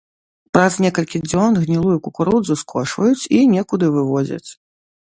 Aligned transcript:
Праз 0.57 0.77
некалькі 0.85 1.21
дзён 1.27 1.59
гнілую 1.67 1.97
кукурузу 2.09 2.59
скошваюць 2.65 3.27
і 3.41 3.47
некуды 3.55 3.85
вывозяць. 4.01 4.47